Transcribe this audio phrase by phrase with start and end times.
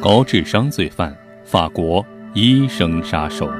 [0.00, 1.12] 高智商罪犯，
[1.44, 3.50] 法国医生杀手。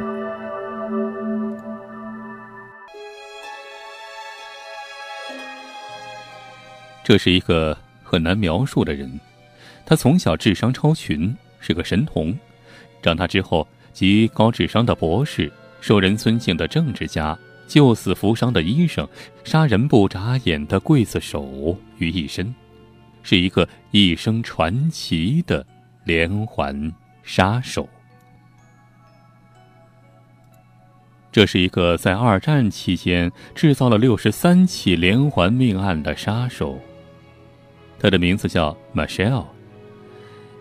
[7.02, 9.18] 这是一个很难描述的人，
[9.84, 12.38] 他从小智商超群，是个神童。
[13.02, 17.36] 长大之后，集高智商的博士、受人尊敬的政治家、
[17.66, 19.06] 救死扶伤的医生、
[19.42, 22.54] 杀人不眨眼的刽子手于一身。
[23.24, 25.66] 是一个一生传奇的
[26.08, 26.90] 连环
[27.22, 27.86] 杀手。
[31.30, 36.78] 这是一个在二战期间制造了六十三起连环命案的杀手。
[37.98, 39.44] 他的名字叫马歇尔。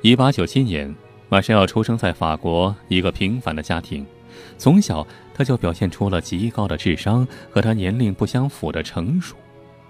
[0.01, 0.93] 一八九七年，
[1.29, 4.05] 马歇尔出生在法国一个平凡的家庭。
[4.57, 9.37] 从小，他就表现出了极高的智商和他年龄不相符的成熟。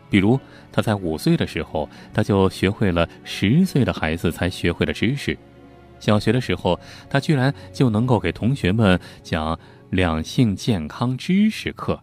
[0.08, 0.40] 比如，
[0.72, 5.38] 他在五岁的时候，他就学会了十岁的孩子才学会的知识。
[6.00, 12.02] 小学的时候，他居然就能够给同学们讲两性健康知识课。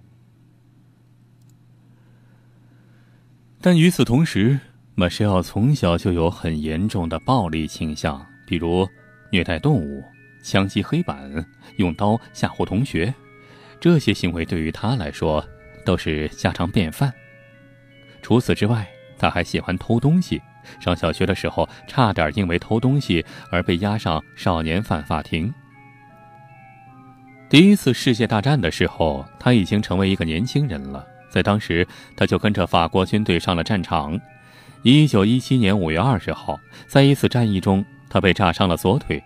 [3.61, 4.59] 但与此同时，
[4.95, 8.87] 马歇尔从小就有很严重的暴力倾向，比如
[9.31, 10.05] 虐待动物、
[10.43, 11.45] 枪击黑板、
[11.79, 13.13] 用刀吓唬同学，
[13.81, 15.43] 这些行为对于他来说
[15.85, 17.13] 都是家常便饭。
[18.21, 18.87] 除此之外，
[19.19, 20.41] 他还喜欢偷东西。
[20.81, 25.53] 上小学的时候，差点因为偷东西而被押上少年犯法庭。
[27.49, 31.07] 第一次世界大战的时候，他已经成为一个年轻人了。
[31.31, 34.19] 在当时，他就跟着法国军队上了战场。
[34.83, 39.23] 一九一七年五月二十号，在一次战役中，他被炸伤了左腿。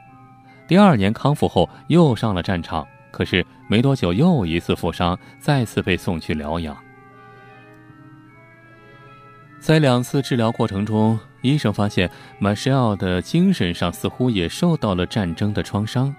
[0.66, 6.77] 第二年康复后，又上了战场，可是没多久又一次负伤，再次被送去疗养。
[9.69, 16.17] 在两次治疗过程中，医生发现马歇尔的精神上似乎也受到了战争的创伤。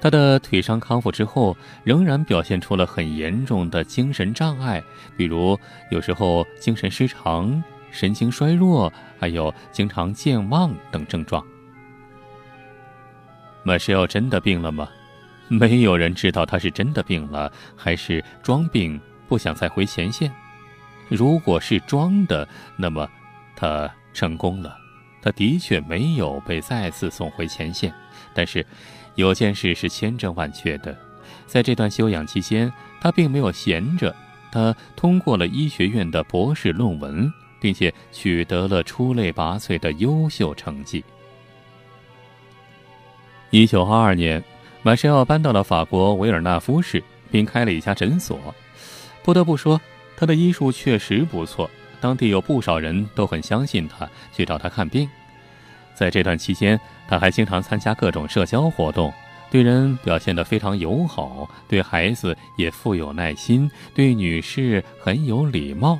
[0.00, 4.80] 他的腿伤康复之后，仍然表现出了很严重的精神障碍，
[5.16, 5.58] 比如
[5.90, 7.60] 有时候精神失常、
[7.90, 11.44] 神经衰弱，还有经常健忘等症状。
[13.64, 14.88] 马歇尔真的病了吗？
[15.48, 20.30] 没有人知道他是真的病了，还是装病，不想再回前线。
[21.08, 23.08] 如果是装的，那么
[23.54, 24.76] 他成功了。
[25.22, 27.92] 他的确没有被再次送回前线，
[28.32, 28.64] 但是
[29.16, 30.96] 有件事是千真万确的：
[31.46, 34.14] 在这段休养期间，他并没有闲着。
[34.52, 41.04] 他通过了医学院的博士论文，并且取得了出类拔萃的优秀成绩。
[43.50, 44.42] 一九二二年，
[44.82, 48.38] 马歇尔搬到了法国维尔纳夫市，并开了一家诊所。
[49.24, 49.80] 不得不说。
[50.16, 55.08] 他的医术确实不错，当地有不少人都很相信他，去找他看病。
[55.94, 56.78] 在这段期间，
[57.08, 59.12] 他还经常参加各种社交活动，
[59.50, 65.98] 对人表现得非常友好，对孩子也富有耐心，对女士很有礼貌。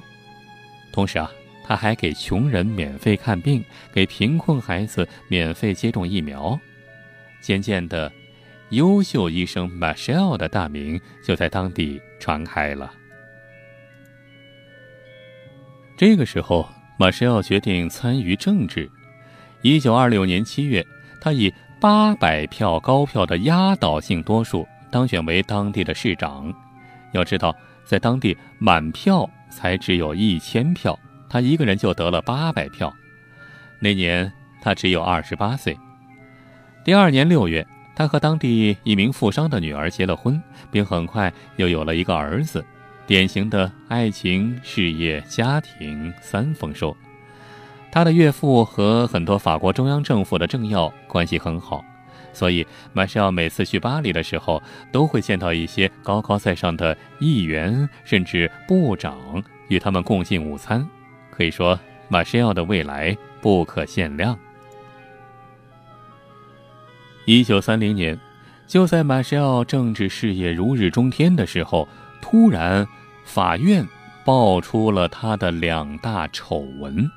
[0.93, 1.31] 同时啊，
[1.65, 6.59] 他还给穷人免费看病，给贫困孩子免费接种疫苗。
[7.41, 8.11] 渐渐的，
[8.71, 12.93] 优秀医生 Michelle 的大名就在当地传开了。
[15.97, 16.69] 这个时候，
[16.99, 18.91] 马歇尔决定参与政治。
[19.63, 20.87] 一九二六年七月，
[21.23, 26.53] 他以八百票高票的压倒性多数当选为当地的市长。
[27.13, 30.99] 要知道，在当地满票才只有一千票，
[31.31, 32.95] 他一个人就得了八百票。
[33.81, 34.31] 那年
[34.61, 35.75] 他只有二十八岁。
[36.85, 40.39] 第二年六月，他和当地一名富商的女儿结了婚，
[40.71, 42.63] 并很快又有了一个儿子。
[43.07, 46.97] 典型的爱情、事业、家庭三丰收。
[47.93, 51.85] 他的岳父和很多法国中央政府的政要关系很好，
[52.33, 59.17] 所以马歇尔每次去巴黎的时候，都会见到一些高高在上的议员甚至部长，
[59.69, 60.87] 与他们共进午餐。
[61.31, 61.79] 可以说，
[62.09, 64.37] 马歇尔的未来不可限量。
[67.25, 68.19] 一九三零年，
[68.67, 71.89] 就在马歇尔政治事业如日中天的时候。
[72.21, 72.87] 突然，
[73.25, 73.87] 法院
[74.25, 77.09] 爆出了他的两大丑闻。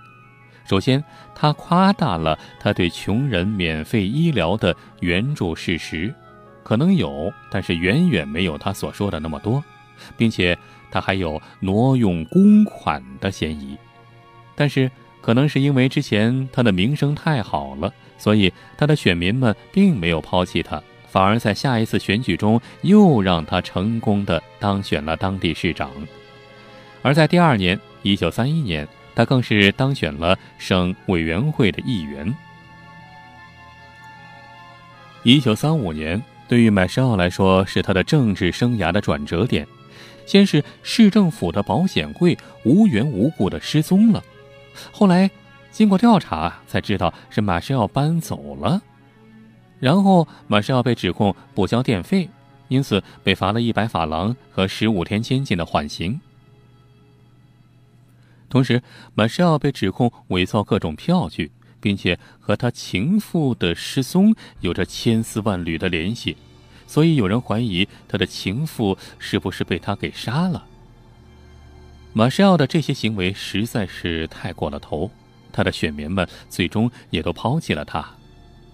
[0.66, 1.04] 首先，
[1.34, 6.14] 他夸大了他对穷人免费医疗的援助事实，
[6.64, 9.64] 可能有，但是远远没有他所说的那么多，
[10.16, 10.56] 并且
[10.92, 13.76] 他还有挪用公款的嫌疑。
[14.56, 14.92] 但是，
[15.22, 20.80] 可能是因为之前他的名声太好了，所以他的选民们并没有抛弃他。
[21.10, 25.92] 反而在下一次选举中又让他成功的当选了当地市长，
[27.02, 32.34] 而在第二年，一九三一年，他更是当选了省委员会的议员。
[35.24, 39.68] 一九三五年，对于马绍尔来说是他的政治生涯的转折点。
[40.26, 44.24] 先是市政府的保险柜无缘无故的失踪了，
[44.92, 45.28] 后来
[45.72, 48.80] 经过调查才知道是马绍尔搬走了。
[49.80, 52.30] 然后马绍尔被指控不交电费，
[52.68, 56.20] 因此被罚了一百法郎和十五天监禁的缓刑。
[58.50, 58.82] 同时，
[59.16, 61.52] 马绍尔被指控伪造各种票据。
[61.82, 66.36] 并且和他情妇的失踪有着千丝万缕的联系，
[66.86, 70.66] 所以有人怀疑他的情妇是不是被他给杀了。
[72.12, 75.10] 马绍尔的这些行为实在是太过了头，
[75.54, 78.19] 他的选民们最终也都抛弃了他。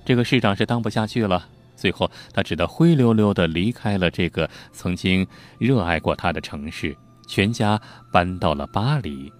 [0.05, 6.95] 这个市长是当不下去了，最后他只得灰溜溜地离开了这个曾经热爱过他的城市，
[7.27, 7.81] 全家
[8.11, 9.33] 搬到了巴黎。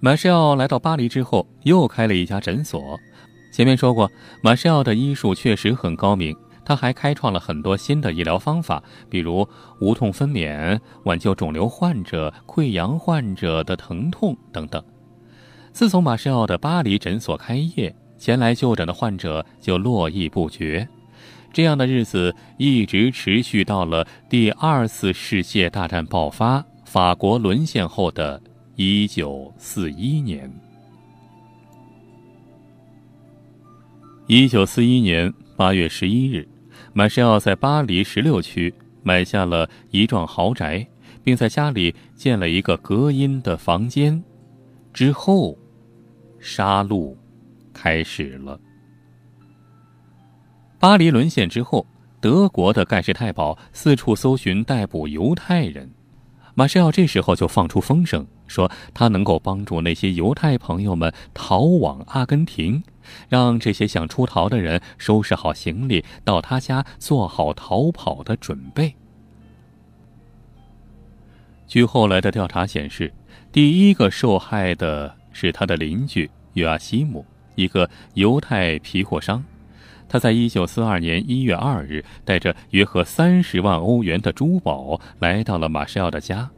[0.00, 2.96] 马歇尔来到巴黎之后，又开了一家诊所。
[3.50, 4.08] 前面说过，
[4.42, 9.48] 马歇尔的医术确实很高明，他还开创了很多新的医疗方法，比如
[9.80, 14.84] 无痛分娩、挽救肿瘤患者、溃疡患者的疼痛等等。
[15.78, 20.88] 自从马绍尔的巴黎诊所开业，前来就诊的患者就络绎不绝。
[21.52, 28.42] 这样的日子一直持续到了第二次世界大战爆发、法国沦陷后的。
[28.74, 30.52] 一九四一年，
[34.26, 36.48] 一九四一年八月十一日，
[36.92, 40.84] 马绍尔在巴黎十六区买下了一幢豪宅，
[41.22, 44.20] 并在家里建了一个隔音的房间。
[44.92, 45.56] 之后，
[46.38, 47.14] 杀戮
[47.72, 48.58] 开始了。
[50.78, 51.86] 巴黎沦陷之后，
[52.20, 55.90] 德国的盖世太保四处搜寻逮捕犹太人。
[56.54, 62.82] 马绍尔这时候就放出风声，说他能够帮助那些犹太朋友们逃往阿根廷，
[63.28, 68.92] 让这些想出逃的人收拾好行李，到他家做好逃跑的准备。
[71.68, 73.12] 据后来的调查显示，
[73.52, 77.24] 第一个受害的是他的邻居约阿西姆，
[77.54, 79.44] 一个犹太皮货商。
[80.08, 86.50] 他在一九四二年一月二日，带着约合三十万欧元的珠宝来到了马绍尔的家。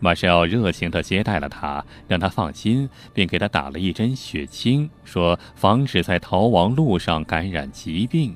[0.00, 8.34] 马绍尔热情地接待了他，让他放心，并给他打了一针血清，说防止在逃亡路上感染疾病。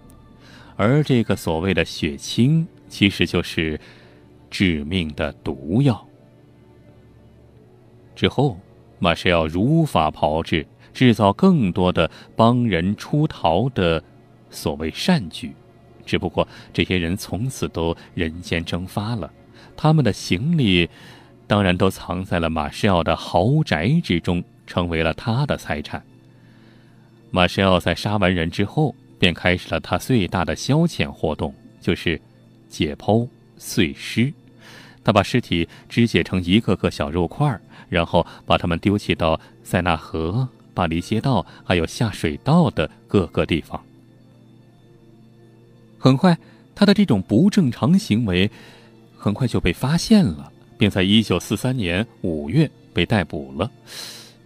[0.76, 3.80] 而这个所谓的血清，其实就是
[4.50, 6.06] 致命的毒药。
[8.14, 8.58] 之后，
[9.00, 10.64] 马绍尔如法炮制，
[10.94, 14.00] 制造更多的帮人出逃的。
[14.52, 15.52] 所谓善举，
[16.04, 19.32] 只不过这些人从此都人间蒸发了，
[19.76, 20.90] 他们的行李
[21.46, 26.02] 当然都藏在了马绍尔的豪宅之中，成为了他的财产。
[27.30, 32.20] 马绍尔在杀完人之后，便开始了他最大的消遣活动，就是
[32.68, 34.32] 解剖碎尸。
[35.02, 37.58] 他把尸体肢解成一个个小肉块，
[37.88, 43.82] 然后把它们丢弃到塞纳河、巴黎街道还有下水道的各个地方。
[45.98, 46.36] 很快，
[46.74, 48.50] 他的这种不正常行为
[49.16, 53.70] 很快就被发现了，并在一九四三年五月被逮捕了。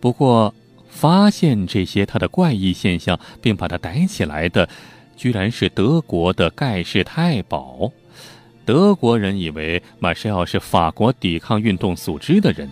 [0.01, 0.55] 不过，
[0.89, 4.69] 发现这些他的怪异现象并把他逮起来的，
[5.17, 7.91] 居然是德国的盖世太保。
[8.65, 12.71] 德国人以为马歇尔是法国抵抗运动组织的人，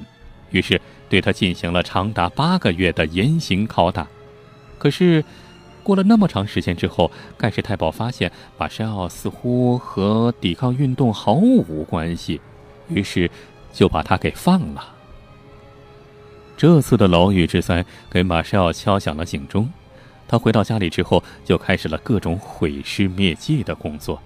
[0.51, 4.07] 于是对他进行了长达八个月的严刑拷打。
[4.79, 5.25] 可是。
[5.85, 12.41] 过了那么长时间之后，盖世太保发现马歇尔似乎和抵抗运动毫无关系，
[12.87, 13.29] 于是
[13.73, 14.95] 就把他给放了。
[16.57, 19.69] 这次的牢狱之灾给马歇尔敲响了警钟，
[20.29, 24.23] 他回到家里之后就开始了各种毁尸灭迹的工作，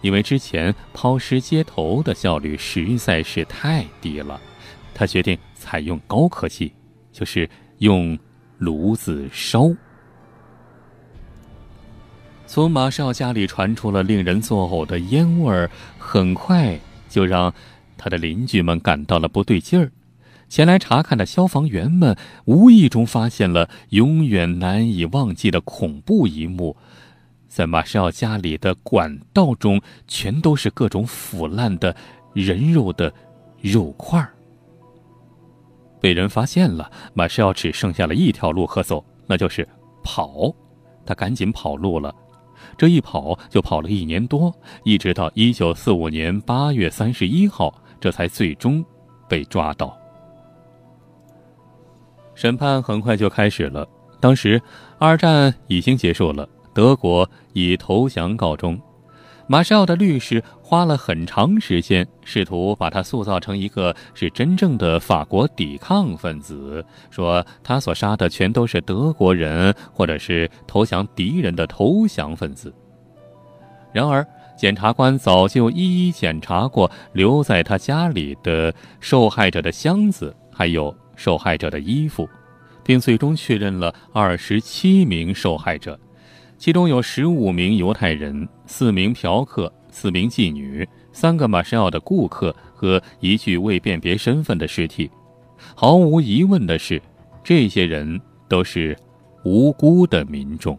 [0.00, 4.40] 因为之前抛尸街头的效率实在是太低了，
[4.94, 6.72] 他决定采用高科技，
[7.12, 7.48] 就是
[7.78, 8.18] 用
[8.58, 9.70] 炉子烧。
[12.46, 17.52] 从马绍家里传出了令人作呕的烟味儿，很快就让
[17.98, 19.90] 他的邻居们感到了不对劲儿。
[20.48, 26.76] 前来查看的消防员们无意中发现了永远难以忘记的恐怖一幕：
[27.56, 31.96] 在马绍家里的管道中，全都是各种腐烂的
[32.34, 33.10] 人肉的
[33.62, 34.22] 肉块。
[35.98, 39.66] 被人发现了，马绍只剩下了一条路可走，那就是
[40.04, 40.54] 跑。
[41.06, 42.14] 他赶紧跑路了。
[42.76, 48.84] 这一跑就跑了一年多，一直到一九四五年八月三十一号，这才最终
[49.26, 49.96] 被抓到。
[52.34, 53.88] 审判很快就开始了。
[54.20, 54.60] 当时
[54.98, 58.78] 二战已经结束了，德国以投降告终。
[59.46, 72.70] 马绍的律师花了很长时间，试图把他塑造成一个是真正的法国抵抗分子，说他所杀的全都是德国人或者是投降敌人的投降分子。
[73.90, 82.28] 然而，检察官早就一一检查过留在他家里的受害者的箱子，还有受害者的衣服，
[82.84, 85.98] 并最终确认了二十七名受害者。
[86.58, 95.10] 其中有十五名犹太人、四名嫖客、四名妓女、三个马绍尔的顾客和一具未辨别身份的尸体。
[95.74, 97.00] 毫无疑问的是，
[97.44, 98.96] 这些人都是
[99.44, 100.78] 无辜的民众。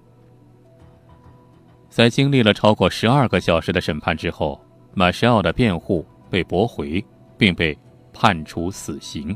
[1.90, 4.60] 在经历了超过十二个小时的审判之后，
[4.94, 7.04] 马绍尔的辩护被驳回，
[7.38, 7.78] 并被
[8.12, 9.36] 判处死刑。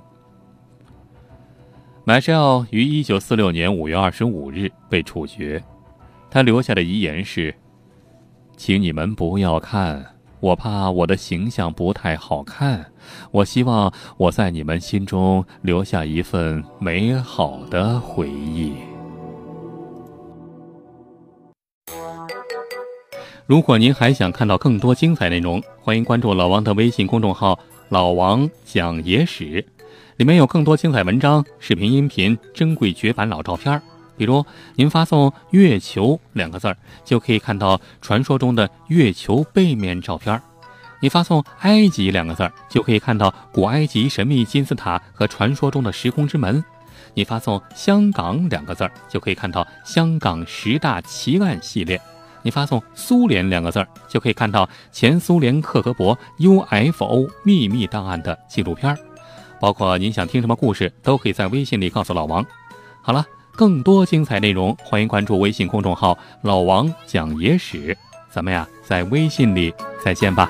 [2.04, 5.64] 马绍尔于一九四六年五月二十五日被处决。
[6.34, 7.54] 他留下的遗言是
[8.56, 12.90] ：“请你们不要看，我怕我的形象不太好看。
[13.32, 18.74] 我希望我在你们心中留下一份美好的回忆。”
[23.46, 27.60] 如果您还想看到更多精彩内容，欢迎关注老王的微信公众号
[27.90, 29.66] “老王讲野史”，
[30.16, 33.82] 里面有更多精彩文章、视频、音频、珍贵绝版老照片。
[34.22, 40.38] 比如，您发送“月球”两个字儿，就可以看到传说中的月球背面照片；
[41.00, 46.62] 你发送“埃及”两个字儿，就可以看到古埃及神秘金字塔和传说中的时空之门；
[47.16, 51.98] 你发送“香港”两个字儿，就可以看到香港十大奇案系列；
[52.44, 59.00] 你发送“苏联”两个字儿，就可以看到前苏联克格勃 UFO 秘密档案的纪录片儿。
[59.60, 62.46] 包括您想听什么故事，都可以在微信里告诉老王。
[63.02, 63.26] 好了。
[63.56, 67.96] 更多精彩内容，欢迎关注微信公众号“老王讲野史”。
[68.32, 70.50] 咱们呀，在微信里再见吧。